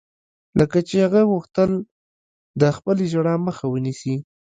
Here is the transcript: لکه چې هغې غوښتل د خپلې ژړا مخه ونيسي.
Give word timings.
لکه 0.59 0.77
چې 0.87 0.95
هغې 1.05 1.23
غوښتل 1.31 1.71
د 2.61 2.63
خپلې 2.77 3.05
ژړا 3.13 3.35
مخه 3.47 3.65
ونيسي. 3.69 4.15